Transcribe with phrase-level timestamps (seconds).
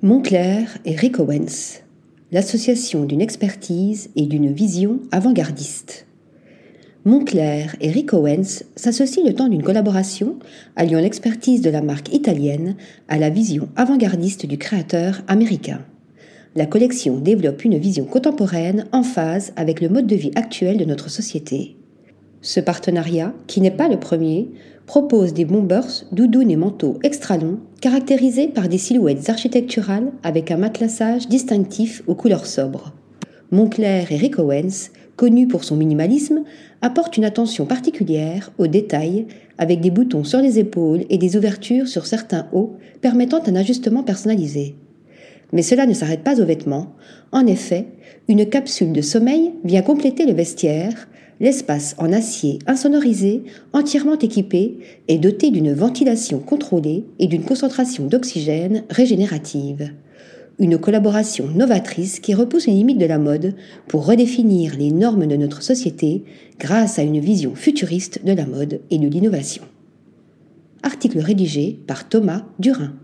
[0.00, 1.82] Montclair et Rick Owens,
[2.30, 6.06] l'association d'une expertise et d'une vision avant-gardiste.
[7.04, 10.36] Montclair et Rick Owens s'associent le temps d'une collaboration
[10.76, 12.76] alliant l'expertise de la marque italienne
[13.08, 15.80] à la vision avant-gardiste du créateur américain.
[16.54, 20.84] La collection développe une vision contemporaine en phase avec le mode de vie actuel de
[20.84, 21.77] notre société.
[22.40, 24.48] Ce partenariat, qui n'est pas le premier,
[24.86, 30.56] propose des bombers, doudounes et manteaux extra longs, caractérisés par des silhouettes architecturales avec un
[30.56, 32.92] matelassage distinctif aux couleurs sobres.
[33.50, 36.44] Montclair et Rick Owens, connu pour son minimalisme,
[36.80, 39.26] apporte une attention particulière aux détails
[39.58, 44.04] avec des boutons sur les épaules et des ouvertures sur certains hauts permettant un ajustement
[44.04, 44.76] personnalisé.
[45.52, 46.94] Mais cela ne s'arrête pas aux vêtements.
[47.32, 47.86] En effet,
[48.28, 51.08] une capsule de sommeil vient compléter le vestiaire
[51.40, 58.82] L'espace en acier insonorisé, entièrement équipé, est doté d'une ventilation contrôlée et d'une concentration d'oxygène
[58.90, 59.92] régénérative.
[60.58, 63.54] Une collaboration novatrice qui repousse les limites de la mode
[63.86, 66.24] pour redéfinir les normes de notre société
[66.58, 69.62] grâce à une vision futuriste de la mode et de l'innovation.
[70.82, 72.94] Article rédigé par Thomas Durin.